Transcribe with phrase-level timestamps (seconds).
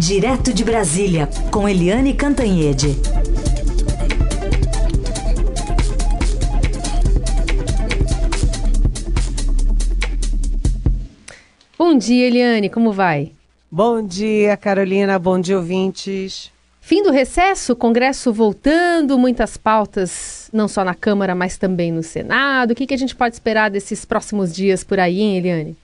[0.00, 2.96] Direto de Brasília, com Eliane Cantanhede.
[11.76, 13.32] Bom dia, Eliane, como vai?
[13.70, 15.18] Bom dia, Carolina.
[15.18, 16.50] Bom dia, ouvintes.
[16.80, 22.70] Fim do recesso, Congresso voltando, muitas pautas, não só na Câmara, mas também no Senado.
[22.70, 25.76] O que, que a gente pode esperar desses próximos dias por aí, hein, Eliane?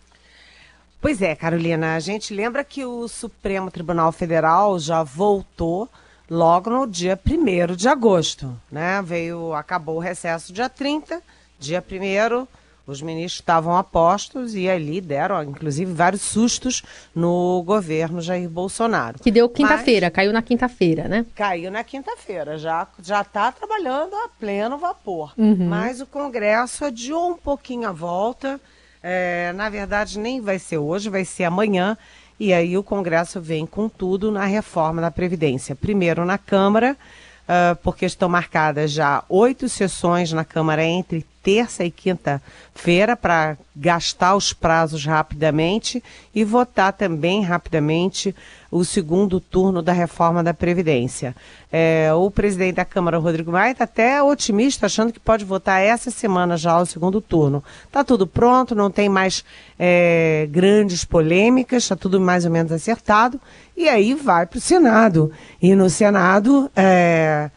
[1.01, 5.89] Pois é, Carolina, a gente lembra que o Supremo Tribunal Federal já voltou
[6.29, 9.01] logo no dia 1 de agosto, né?
[9.03, 11.23] Veio, acabou o recesso dia 30,
[11.59, 12.47] dia 1
[12.87, 19.19] os ministros estavam apostos e ali deram, inclusive, vários sustos no governo Jair Bolsonaro.
[19.19, 21.27] Que deu quinta-feira, caiu na quinta-feira, né?
[21.35, 25.35] Caiu na quinta-feira, já já está trabalhando a pleno vapor.
[25.37, 25.67] Uhum.
[25.69, 28.61] Mas o Congresso adiou um pouquinho a volta.
[29.09, 31.97] É, na verdade, nem vai ser hoje, vai ser amanhã.
[32.41, 35.77] E aí o Congresso vem com tudo na reforma da Previdência.
[35.77, 36.97] Primeiro na Câmara,
[37.45, 44.35] uh, porque estão marcadas já oito sessões na Câmara entre terça e quinta-feira para gastar
[44.35, 46.03] os prazos rapidamente
[46.35, 48.35] e votar também rapidamente
[48.77, 51.35] o segundo turno da reforma da Previdência.
[51.73, 56.11] É, o presidente da Câmara, Rodrigo Maia, está até otimista, achando que pode votar essa
[56.11, 57.63] semana já o segundo turno.
[57.85, 59.45] Está tudo pronto, não tem mais
[59.79, 63.41] é, grandes polêmicas, está tudo mais ou menos acertado,
[63.77, 65.33] e aí vai para o Senado.
[65.61, 67.51] E no Senado, é,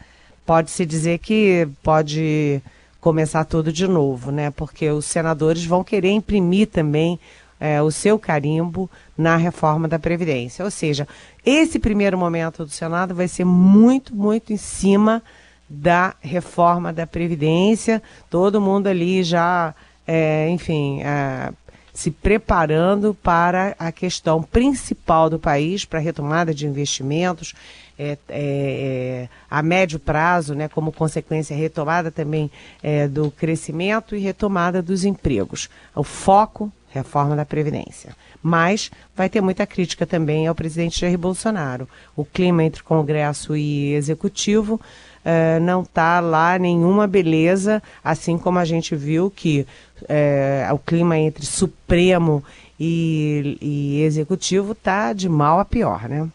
[0.46, 2.62] pode-se dizer que pode
[3.00, 4.50] começar tudo de novo, né?
[4.50, 7.18] Porque os senadores vão querer imprimir também
[7.60, 10.64] é, o seu carimbo na reforma da Previdência.
[10.64, 11.06] Ou seja,
[11.44, 15.22] esse primeiro momento do Senado vai ser muito, muito em cima
[15.68, 19.72] da reforma da Previdência, todo mundo ali já,
[20.06, 21.52] é, enfim, é,
[21.92, 27.54] se preparando para a questão principal do país, para a retomada de investimentos,
[27.98, 32.50] é, é, é, a médio prazo, né, como consequência retomada também
[32.82, 35.68] é, do crescimento e retomada dos empregos.
[35.94, 38.14] O foco, reforma da Previdência.
[38.42, 41.88] Mas vai ter muita crítica também ao presidente Jair Bolsonaro.
[42.16, 44.80] O clima entre Congresso e Executivo
[45.20, 49.66] Uh, não está lá nenhuma beleza, assim como a gente viu que
[50.04, 52.42] uh, o clima entre Supremo
[52.78, 56.26] e, e Executivo está de mal a pior, né?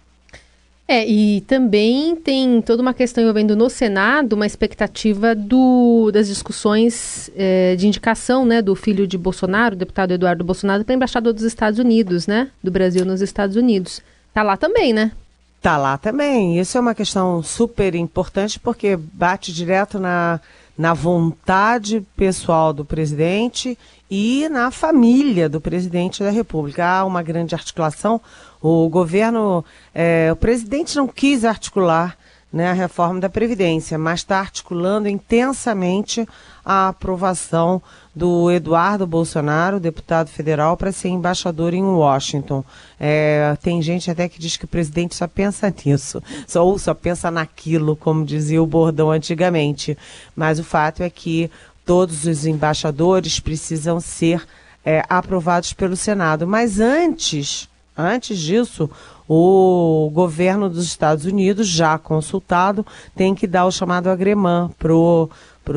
[0.88, 7.32] É, e também tem toda uma questão envolvendo no Senado uma expectativa do, das discussões
[7.36, 11.42] é, de indicação né, do filho de Bolsonaro, o deputado Eduardo Bolsonaro, para embaixador dos
[11.42, 12.52] Estados Unidos, né?
[12.64, 14.00] Do Brasil nos Estados Unidos.
[14.32, 15.12] Tá lá também, né?
[15.60, 16.60] Tá lá também.
[16.60, 20.40] Isso é uma questão super importante porque bate direto na,
[20.78, 23.76] na vontade pessoal do presidente
[24.12, 26.86] e na família do presidente da República.
[26.86, 28.22] Há uma grande articulação.
[28.68, 32.18] O governo, é, o presidente não quis articular
[32.52, 36.28] né, a reforma da Previdência, mas está articulando intensamente
[36.66, 37.80] a aprovação
[38.16, 42.66] do Eduardo Bolsonaro, deputado federal, para ser embaixador em Washington.
[43.00, 46.96] É, tem gente até que diz que o presidente só pensa nisso, só, ou só
[46.96, 49.96] pensa naquilo, como dizia o bordão antigamente.
[50.36, 51.52] Mas o fato é que
[51.86, 54.44] todos os embaixadores precisam ser
[54.84, 56.48] é, aprovados pelo Senado.
[56.48, 58.90] Mas antes, antes disso,
[59.28, 62.86] o governo dos Estados Unidos, já consultado,
[63.16, 65.30] tem que dar o chamado agremã para o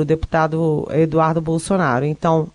[0.04, 2.04] deputado Eduardo Bolsonaro.
[2.04, 2.48] Então,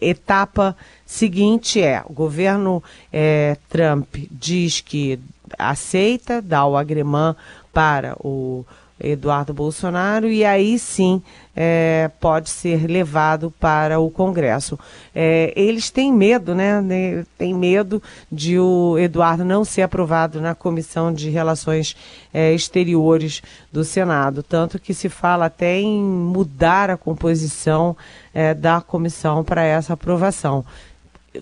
[0.00, 5.18] etapa seguinte é: o governo é, Trump diz que
[5.58, 7.34] aceita, dá o agremã
[7.72, 8.64] para o
[9.00, 11.22] Eduardo Bolsonaro, e aí sim
[11.54, 14.78] é, pode ser levado para o Congresso.
[15.14, 17.24] É, eles têm medo, né?
[17.36, 21.96] Tem medo de o Eduardo não ser aprovado na Comissão de Relações
[22.32, 23.42] é, Exteriores
[23.72, 27.96] do Senado, tanto que se fala até em mudar a composição
[28.32, 30.64] é, da comissão para essa aprovação.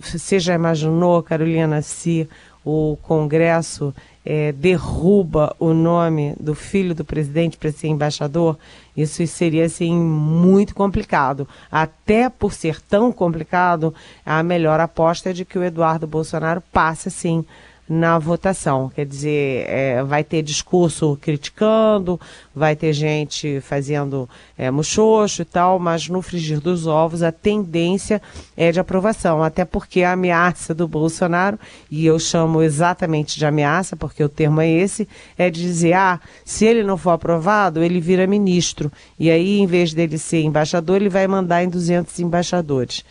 [0.01, 2.27] Você já imaginou, Carolina, se
[2.63, 3.93] o Congresso
[4.29, 8.57] é, derruba o nome do filho do presidente para ser embaixador,
[8.95, 11.47] isso seria assim muito complicado.
[11.71, 13.95] Até por ser tão complicado,
[14.25, 17.45] a melhor aposta é de que o Eduardo Bolsonaro passe sim
[17.87, 18.91] na votação.
[18.93, 22.19] Quer dizer, é, vai ter discurso criticando,
[22.53, 28.21] vai ter gente fazendo é, muxoxo e tal, mas no frigir dos ovos a tendência
[28.55, 31.57] é de aprovação, até porque a ameaça do Bolsonaro,
[31.89, 35.07] e eu chamo exatamente de ameaça, porque o termo é esse,
[35.37, 38.91] é de dizer, ah, se ele não for aprovado, ele vira ministro.
[39.17, 43.05] E aí, em vez dele ser embaixador, ele vai mandar em 200 embaixadores.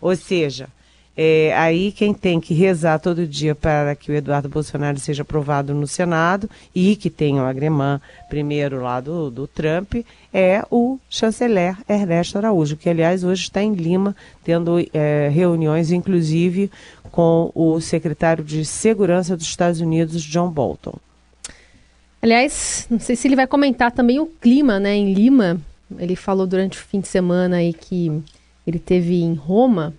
[0.00, 0.68] Ou seja,
[1.14, 5.74] É, aí quem tem que rezar todo dia para que o Eduardo Bolsonaro seja aprovado
[5.74, 8.00] no Senado e que tenha o agremã
[8.30, 9.96] primeiro lá do, do Trump
[10.32, 16.70] é o chanceler Ernesto Araújo, que aliás hoje está em Lima tendo é, reuniões, inclusive
[17.10, 20.94] com o secretário de Segurança dos Estados Unidos, John Bolton.
[22.22, 25.60] Aliás, não sei se ele vai comentar também o clima, né, em Lima.
[25.98, 28.22] Ele falou durante o fim de semana aí que
[28.66, 29.92] ele teve em Roma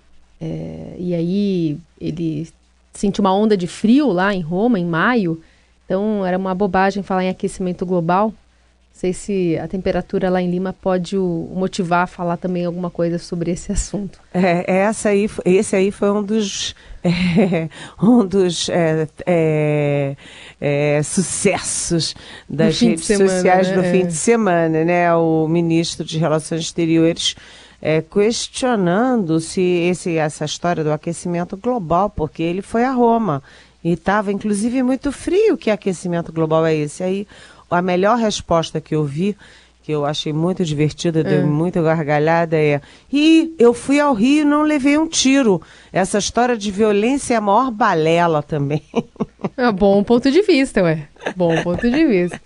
[0.44, 2.50] é, e aí ele
[2.92, 5.42] sentiu uma onda de frio lá em Roma em maio.
[5.86, 8.28] Então era uma bobagem falar em aquecimento global.
[8.28, 12.90] Não sei se a temperatura lá em Lima pode o, motivar a falar também alguma
[12.92, 14.20] coisa sobre esse assunto.
[14.34, 17.70] É, essa aí, esse aí foi um dos é,
[18.02, 20.16] um dos é, é,
[20.60, 22.14] é sucessos
[22.50, 23.76] das redes semana, sociais né?
[23.78, 25.14] no fim de semana, né?
[25.16, 27.36] O ministro de Relações Exteriores
[27.86, 33.44] é, questionando se esse, essa história do aquecimento global, porque ele foi a Roma
[33.84, 35.58] e estava inclusive muito frio.
[35.58, 37.04] Que aquecimento global é esse?
[37.04, 37.28] Aí
[37.70, 39.36] a melhor resposta que eu vi
[39.84, 41.24] que eu achei muito divertida, é.
[41.24, 42.80] deu muito gargalhada, é.
[43.12, 45.62] E eu fui ao Rio e não levei um tiro.
[45.92, 48.82] Essa história de violência é a maior balela também.
[49.58, 51.08] É bom ponto de vista, ué.
[51.36, 52.42] Bom ponto de vista.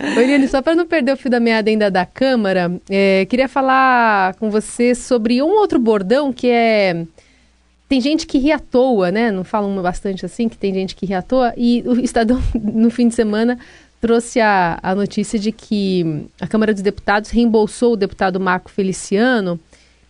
[0.00, 4.34] Eliane, só para não perder o fio da meada ainda da Câmara, é, queria falar
[4.34, 7.04] com você sobre um outro bordão que é.
[7.88, 9.30] Tem gente que ri à toa, né?
[9.30, 11.52] Não falam bastante assim, que tem gente que ri à toa.
[11.56, 13.58] E o Estadão, no fim de semana,
[14.04, 19.58] trouxe a, a notícia de que a Câmara dos Deputados reembolsou o deputado Marco Feliciano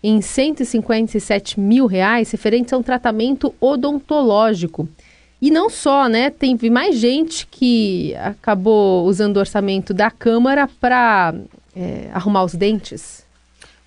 [0.03, 4.89] em 157 mil reais referentes a um tratamento odontológico.
[5.41, 6.29] E não só, né?
[6.29, 11.33] Tem mais gente que acabou usando o orçamento da Câmara para
[11.77, 13.24] é, arrumar os dentes.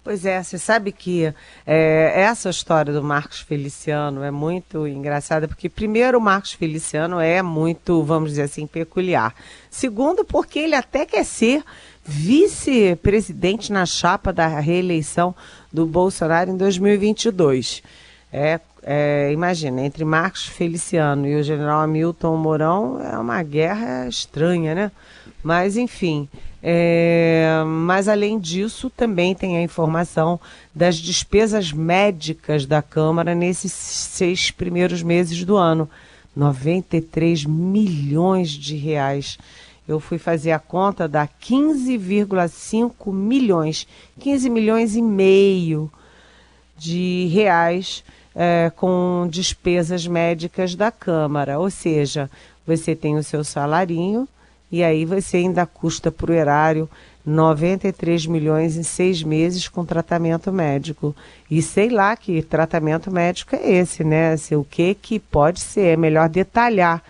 [0.08, 1.34] Pois é, você sabe que
[1.66, 7.42] é, essa história do Marcos Feliciano é muito engraçada, porque, primeiro, o Marcos Feliciano é
[7.42, 9.36] muito, vamos dizer assim, peculiar.
[9.70, 11.62] Segundo, porque ele até quer ser
[12.06, 15.36] vice-presidente na chapa da reeleição
[15.74, 17.84] do Bolsonaro em 2022.
[18.32, 24.74] É, é, imagina, entre Marcos Feliciano e o general Hamilton Mourão é uma guerra estranha,
[24.74, 24.92] né?
[25.44, 26.30] Mas, enfim.
[26.64, 30.40] É, mas, além disso, também tem a informação
[30.74, 35.90] das despesas médicas da Câmara nesses seis primeiros meses do ano.
[36.34, 39.38] 93 milhões de reais.
[39.86, 43.86] Eu fui fazer a conta, dá 15,5 milhões,
[44.18, 45.92] 15 milhões e meio
[46.78, 48.02] de reais
[48.38, 51.60] é, com despesas médicas da Câmara.
[51.60, 52.30] Ou seja,
[52.66, 54.28] você tem o seu salarinho,
[54.72, 56.88] e aí você ainda custa para o erário
[57.26, 61.16] 93 milhões em seis meses com tratamento médico.
[61.50, 64.36] E sei lá que tratamento médico é esse, né?
[64.52, 65.94] O que que pode ser?
[65.94, 67.04] É melhor detalhar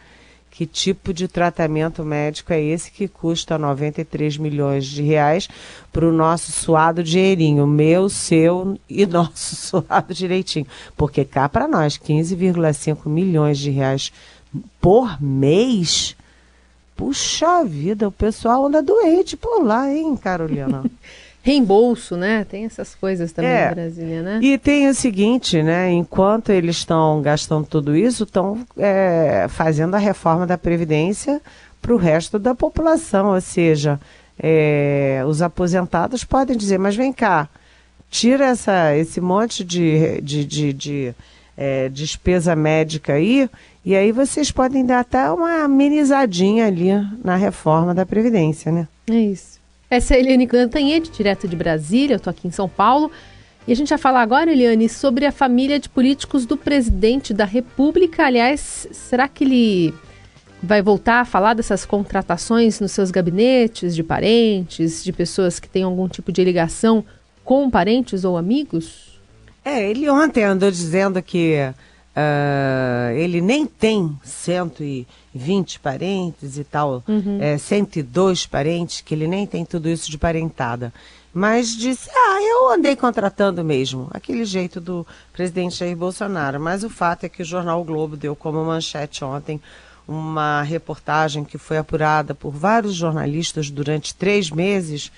[0.57, 5.47] que tipo de tratamento médico é esse que custa 93 milhões de reais
[5.93, 9.53] para o nosso suado dinheirinho, meu, seu e nosso
[9.85, 10.65] suado direitinho.
[10.97, 14.11] Porque cá para nós, 15,5 milhões de reais
[14.81, 16.15] por mês
[16.95, 20.83] Puxa vida, o pessoal anda doente por lá, hein, Carolina?
[21.47, 22.43] Reembolso, né?
[22.43, 24.39] Tem essas coisas também é, em Brasília, né?
[24.41, 25.89] E tem o seguinte, né?
[25.89, 31.41] Enquanto eles estão gastando tudo isso, estão é, fazendo a reforma da Previdência
[31.81, 33.33] para o resto da população.
[33.33, 33.97] Ou seja,
[34.37, 37.47] é, os aposentados podem dizer, mas vem cá,
[38.09, 41.15] tira essa, esse monte de, de, de, de
[41.55, 43.49] é, despesa médica aí
[43.85, 46.89] e aí vocês podem dar até uma amenizadinha ali
[47.23, 48.85] na reforma da Previdência, né?
[49.09, 49.56] É isso.
[49.89, 53.09] Essa é a Eliane Cantanhete, direto de Brasília, eu estou aqui em São Paulo.
[53.65, 57.45] E a gente vai falar agora, Eliane, sobre a família de políticos do presidente da
[57.45, 58.25] República.
[58.25, 59.93] Aliás, será que ele
[60.61, 65.83] vai voltar a falar dessas contratações nos seus gabinetes, de parentes, de pessoas que têm
[65.83, 67.03] algum tipo de ligação
[67.43, 69.19] com parentes ou amigos?
[69.63, 71.55] É, ele ontem andou dizendo que
[72.17, 77.37] Uh, ele nem tem 120 parentes e tal, uhum.
[77.39, 80.91] é, 102 parentes, que ele nem tem tudo isso de parentada.
[81.31, 86.59] Mas disse, ah, eu andei contratando mesmo, aquele jeito do presidente Jair Bolsonaro.
[86.59, 89.61] Mas o fato é que o jornal o Globo deu como manchete ontem
[90.07, 95.11] uma reportagem que foi apurada por vários jornalistas durante três meses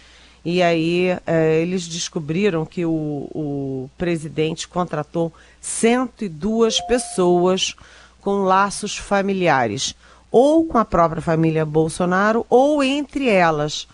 [0.43, 2.91] e aí é, eles descobriram que o,
[3.33, 7.75] o presidente contratou 102 pessoas
[8.21, 9.95] com laços familiares,
[10.31, 13.87] ou com a própria família Bolsonaro, ou entre elas.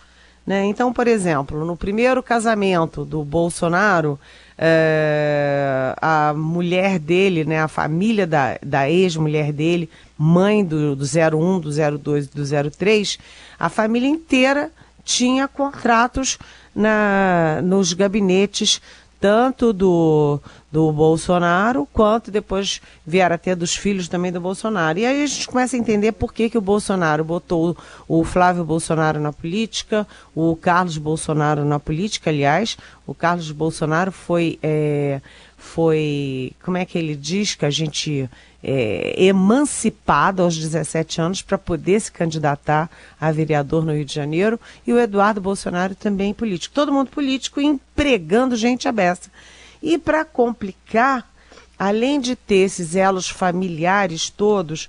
[0.46, 0.64] Né?
[0.66, 4.18] Então, por exemplo, no primeiro casamento do Bolsonaro,
[4.56, 11.60] é, a mulher dele, né, a família da, da ex-mulher dele, mãe do, do 01,
[11.60, 13.18] do 02 e do 03,
[13.58, 14.70] a família inteira
[15.06, 16.36] tinha contratos
[16.74, 18.82] na, nos gabinetes
[19.20, 24.98] tanto do, do Bolsonaro, quanto depois vieram a ter dos filhos também do Bolsonaro.
[24.98, 27.76] E aí a gente começa a entender por que, que o Bolsonaro botou
[28.08, 32.76] o Flávio Bolsonaro na política, o Carlos Bolsonaro na política, aliás.
[33.06, 35.20] O Carlos Bolsonaro foi, é,
[35.56, 38.28] foi como é que ele diz que a gente
[38.62, 44.58] é, emancipado aos 17 anos para poder se candidatar a vereador no Rio de Janeiro,
[44.84, 46.74] e o Eduardo Bolsonaro também político.
[46.74, 49.30] Todo mundo político empregando gente abessa.
[49.82, 51.28] E para complicar,
[51.78, 54.88] além de ter esses elos familiares todos,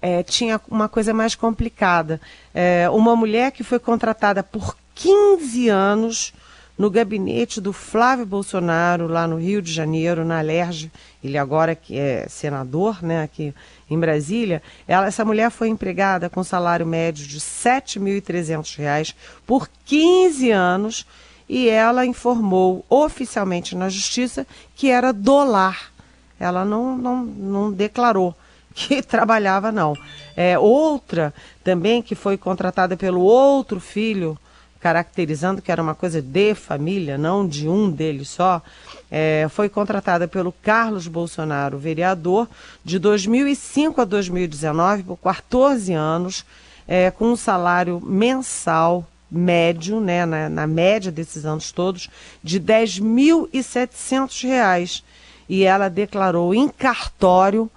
[0.00, 2.20] é, tinha uma coisa mais complicada.
[2.52, 6.32] É, uma mulher que foi contratada por 15 anos
[6.76, 10.90] no gabinete do Flávio Bolsonaro, lá no Rio de Janeiro, na Alerj,
[11.22, 13.54] ele agora que é senador, né, aqui
[13.88, 19.14] em Brasília, ela, essa mulher foi empregada com salário médio de R$ 7.300
[19.46, 21.06] por 15 anos
[21.52, 25.92] e ela informou oficialmente na justiça que era dolar.
[26.40, 28.34] Ela não, não, não declarou
[28.74, 29.94] que trabalhava, não.
[30.34, 34.38] É, outra também que foi contratada pelo outro filho
[34.80, 38.62] caracterizando que era uma coisa de família, não de um deles só,
[39.10, 42.48] é, foi contratada pelo Carlos Bolsonaro, vereador,
[42.82, 46.46] de 2005 a 2019, por 14 anos,
[46.88, 52.08] é, com um salário mensal médio, né, na, na média desses anos todos,
[52.42, 55.02] de R$ 10.700.
[55.48, 57.70] E ela declarou em cartório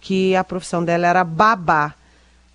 [0.00, 1.94] que a profissão dela era babá.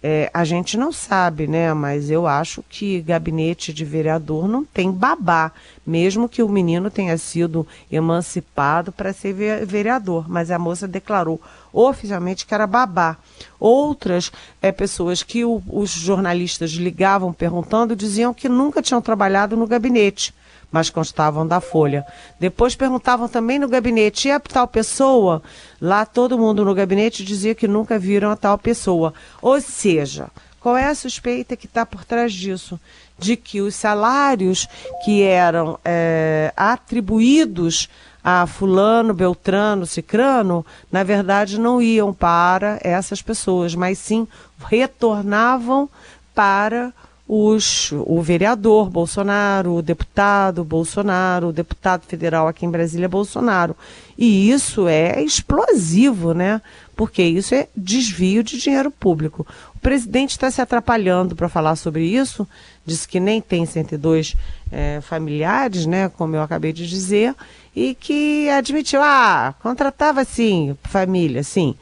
[0.02, 1.74] É, a gente não sabe, né?
[1.74, 5.52] Mas eu acho que gabinete de vereador não tem babá,
[5.86, 9.34] mesmo que o menino tenha sido emancipado para ser
[9.66, 10.30] vereador.
[10.30, 11.40] Mas a moça declarou
[11.72, 13.18] oficialmente que era babá.
[13.60, 19.68] Outras é, pessoas que o, os jornalistas ligavam perguntando diziam que nunca tinham trabalhado no
[19.68, 20.34] gabinete
[20.74, 22.04] mas constavam da Folha.
[22.40, 25.44] Depois perguntavam também no gabinete, e a tal pessoa?
[25.80, 29.14] Lá todo mundo no gabinete dizia que nunca viram a tal pessoa.
[29.40, 32.80] Ou seja, qual é a suspeita que está por trás disso?
[33.18, 34.68] De que os salários
[35.06, 37.90] que eram é, atribuídos
[38.24, 44.28] a fulano, beltrano, cicrano, na verdade não iam para essas pessoas, mas sim
[44.66, 45.90] retornavam
[46.34, 46.94] para
[47.28, 53.76] os, o vereador Bolsonaro, o deputado Bolsonaro, o deputado federal aqui em Brasília Bolsonaro.
[54.18, 56.62] E isso é explosivo, né?
[56.96, 59.48] Porque isso é desvio de dinheiro público.
[59.76, 62.48] O presidente está se atrapalhando para falar sobre isso,
[62.86, 64.36] disse que nem tem 102
[64.72, 66.10] é, familiares, né?
[66.10, 67.36] Como eu acabei de dizer,
[67.76, 71.76] e que admitiu, ah, contratava sim, família, sim.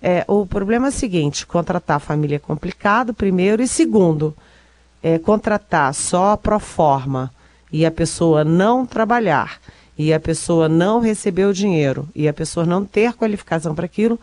[0.00, 4.34] É, o problema é o seguinte: contratar família é complicado, primeiro, e segundo
[5.02, 7.30] é, contratar só pro forma
[7.70, 9.60] e a pessoa não trabalhar
[9.98, 14.18] e a pessoa não receber o dinheiro e a pessoa não ter qualificação para aquilo,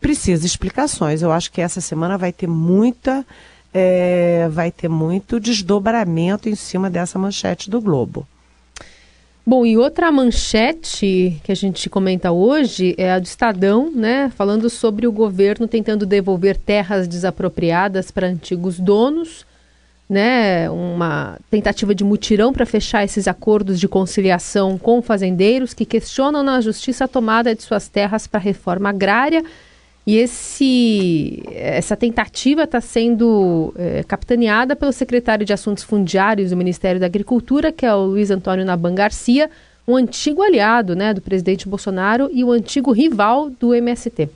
[0.00, 1.22] precisa explicações.
[1.22, 3.24] Eu acho que essa semana vai ter muita,
[3.74, 8.26] é, vai ter muito desdobramento em cima dessa manchete do Globo.
[9.44, 14.32] Bom, e outra manchete que a gente comenta hoje é a do Estadão, né?
[14.34, 19.44] Falando sobre o governo tentando devolver terras desapropriadas para antigos donos
[20.08, 26.42] né, uma tentativa de mutirão para fechar esses acordos de conciliação com fazendeiros que questionam
[26.42, 29.42] na justiça a tomada de suas terras para reforma agrária.
[30.06, 37.00] E esse, essa tentativa está sendo é, capitaneada pelo secretário de Assuntos Fundiários do Ministério
[37.00, 39.50] da Agricultura, que é o Luiz Antônio Naban Garcia,
[39.88, 44.28] um antigo aliado né, do presidente Bolsonaro e o antigo rival do MST.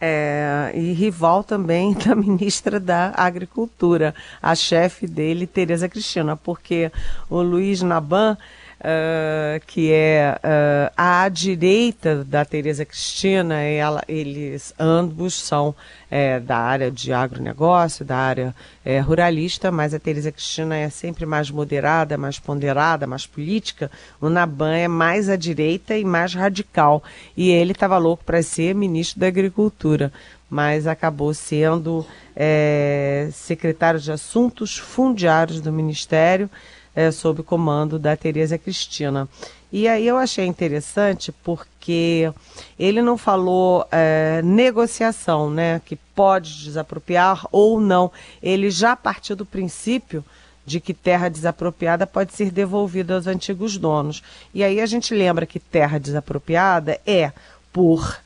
[0.00, 6.92] É, e rival também da ministra da Agricultura, a chefe dele, Tereza Cristina, porque
[7.28, 8.36] o Luiz Naban
[8.80, 15.74] uh, que é uh, à direita da Tereza Cristina, ela, eles ambos são
[16.10, 18.54] é, da área de agronegócio, da área
[18.84, 23.90] é, ruralista, mas a Tereza Cristina é sempre mais moderada, mais ponderada, mais política.
[24.20, 27.02] O Naban é mais à direita e mais radical.
[27.36, 30.12] E ele estava louco para ser ministro da Agricultura,
[30.48, 36.48] mas acabou sendo é, secretário de Assuntos Fundiários do Ministério
[36.96, 39.28] é, sob o comando da Tereza Cristina.
[39.70, 42.32] E aí eu achei interessante porque
[42.78, 48.10] ele não falou é, negociação, né, que pode desapropriar ou não.
[48.42, 50.24] Ele já partiu do princípio
[50.64, 54.22] de que terra desapropriada pode ser devolvida aos antigos donos.
[54.54, 57.30] E aí a gente lembra que terra desapropriada é
[57.72, 58.18] por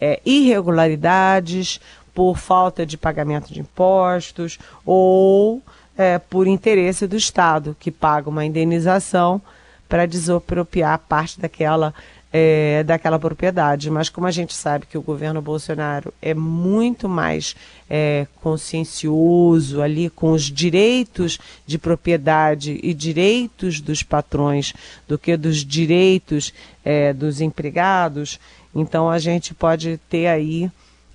[0.00, 1.80] é, irregularidades,
[2.12, 5.62] por falta de pagamento de impostos ou
[5.96, 9.40] é, por interesse do Estado, que paga uma indenização
[9.88, 11.94] para desapropriar parte daquela
[12.32, 13.90] é, daquela propriedade.
[13.90, 17.56] Mas como a gente sabe que o governo Bolsonaro é muito mais
[17.88, 24.74] é, consciencioso ali com os direitos de propriedade e direitos dos patrões
[25.08, 26.52] do que dos direitos
[26.84, 28.38] é, dos empregados,
[28.74, 30.70] então a gente pode ter aí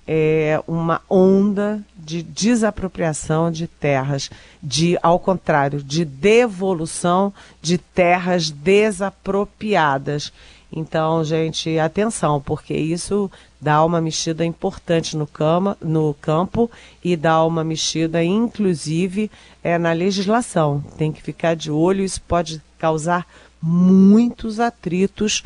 [0.06, 4.30] é, uma onda de desapropriação de terras,
[4.62, 10.32] de, ao contrário, de devolução de terras desapropriadas.
[10.74, 13.30] Então, gente, atenção, porque isso
[13.60, 16.70] dá uma mexida importante no, cama, no campo
[17.04, 19.30] e dá uma mexida, inclusive,
[19.62, 20.82] é, na legislação.
[20.96, 23.26] Tem que ficar de olho, isso pode causar
[23.60, 25.42] muitos atritos.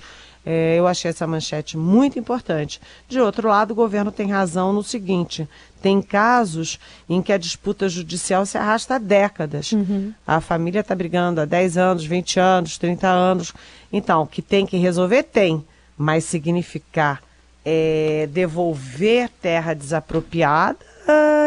[0.49, 2.81] É, eu achei essa manchete muito importante.
[3.09, 5.49] De outro lado, o governo tem razão no seguinte:
[5.83, 9.73] tem casos em que a disputa judicial se arrasta há décadas.
[9.73, 10.15] Uhum.
[10.25, 13.53] A família está brigando há 10 anos, 20 anos, 30 anos.
[13.93, 15.65] Então, que tem que resolver, tem.
[15.99, 17.21] Mas significar
[17.65, 20.96] é, devolver terra desapropriada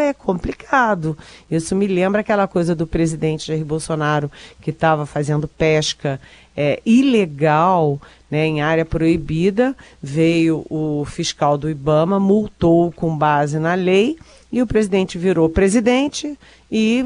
[0.09, 1.17] é complicado.
[1.49, 6.19] Isso me lembra aquela coisa do presidente Jair Bolsonaro que estava fazendo pesca
[6.55, 7.99] é, ilegal
[8.29, 9.75] né, em área proibida.
[10.01, 14.17] Veio o fiscal do Ibama, multou com base na lei
[14.51, 16.37] e o presidente virou presidente
[16.71, 17.05] e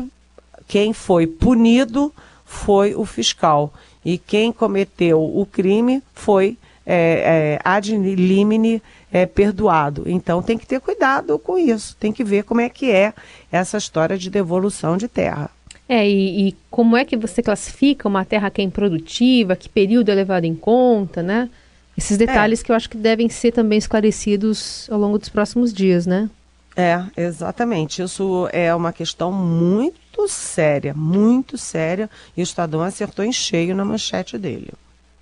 [0.68, 2.14] quem foi punido
[2.46, 3.74] foi o fiscal.
[4.06, 10.04] E quem cometeu o crime foi é, é, ad limine é, perdoado.
[10.06, 13.14] Então tem que ter cuidado com isso, tem que ver como é que é
[13.52, 15.50] essa história de devolução de terra.
[15.88, 20.10] É, e, e como é que você classifica uma terra que é improdutiva, que período
[20.10, 21.50] é levado em conta, né?
[21.98, 22.64] Esses detalhes é.
[22.64, 26.30] que eu acho que devem ser também esclarecidos ao longo dos próximos dias, né?
[26.76, 28.02] É, exatamente.
[28.02, 33.86] Isso é uma questão muito séria, muito séria, e o Estadão acertou em cheio na
[33.86, 34.72] manchete dele.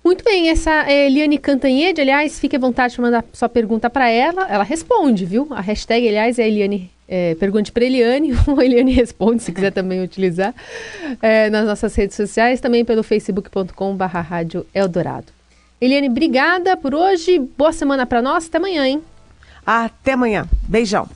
[0.04, 4.10] Muito bem, essa é Eliane Cantanhede, aliás, fique à vontade de mandar sua pergunta para
[4.10, 5.46] ela, ela responde, viu?
[5.50, 10.02] A hashtag, aliás, é Eliane, é, pergunte para Eliane, ou Eliane responde, se quiser também
[10.02, 10.52] utilizar,
[11.22, 15.26] é, nas nossas redes sociais, também pelo facebook.com barra rádio Eldorado.
[15.80, 19.02] Eliane, obrigada por hoje, boa semana para nós, até amanhã, hein?
[19.64, 21.08] Até amanhã, beijão.